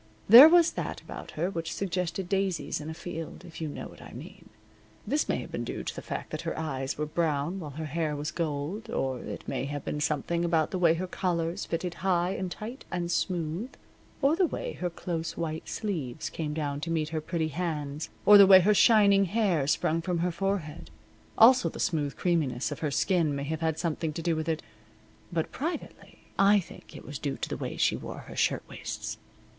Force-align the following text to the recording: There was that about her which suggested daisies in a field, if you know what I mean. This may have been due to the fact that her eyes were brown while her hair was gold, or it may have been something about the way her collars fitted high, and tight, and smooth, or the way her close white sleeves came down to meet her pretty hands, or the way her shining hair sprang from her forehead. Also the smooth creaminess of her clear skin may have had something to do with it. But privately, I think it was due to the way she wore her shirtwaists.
There 0.27 0.49
was 0.49 0.71
that 0.71 0.99
about 1.01 1.29
her 1.37 1.51
which 1.51 1.71
suggested 1.71 2.27
daisies 2.27 2.81
in 2.81 2.89
a 2.89 2.93
field, 2.95 3.45
if 3.45 3.61
you 3.61 3.67
know 3.67 3.85
what 3.87 4.01
I 4.01 4.13
mean. 4.13 4.49
This 5.05 5.29
may 5.29 5.35
have 5.41 5.51
been 5.51 5.63
due 5.63 5.83
to 5.83 5.95
the 5.95 6.01
fact 6.01 6.31
that 6.31 6.41
her 6.41 6.57
eyes 6.57 6.97
were 6.97 7.05
brown 7.05 7.59
while 7.59 7.69
her 7.77 7.85
hair 7.85 8.15
was 8.15 8.31
gold, 8.31 8.89
or 8.89 9.19
it 9.19 9.47
may 9.47 9.65
have 9.65 9.85
been 9.85 10.01
something 10.01 10.43
about 10.43 10.71
the 10.71 10.79
way 10.79 10.95
her 10.95 11.05
collars 11.05 11.65
fitted 11.65 11.93
high, 12.01 12.31
and 12.31 12.49
tight, 12.51 12.83
and 12.89 13.11
smooth, 13.11 13.71
or 14.23 14.35
the 14.35 14.47
way 14.47 14.73
her 14.73 14.89
close 14.89 15.37
white 15.37 15.69
sleeves 15.69 16.31
came 16.31 16.55
down 16.55 16.81
to 16.81 16.89
meet 16.89 17.09
her 17.09 17.21
pretty 17.21 17.49
hands, 17.49 18.09
or 18.25 18.39
the 18.39 18.47
way 18.47 18.59
her 18.61 18.73
shining 18.73 19.25
hair 19.25 19.67
sprang 19.67 20.01
from 20.01 20.17
her 20.17 20.31
forehead. 20.31 20.89
Also 21.37 21.69
the 21.69 21.79
smooth 21.79 22.15
creaminess 22.15 22.71
of 22.71 22.79
her 22.79 22.87
clear 22.87 22.91
skin 22.91 23.35
may 23.35 23.43
have 23.43 23.61
had 23.61 23.77
something 23.77 24.11
to 24.13 24.23
do 24.23 24.35
with 24.35 24.49
it. 24.49 24.63
But 25.31 25.51
privately, 25.51 26.21
I 26.39 26.59
think 26.59 26.95
it 26.95 27.05
was 27.05 27.19
due 27.19 27.37
to 27.37 27.47
the 27.49 27.55
way 27.57 27.77
she 27.77 27.95
wore 27.95 28.21
her 28.21 28.35
shirtwaists. 28.35 29.19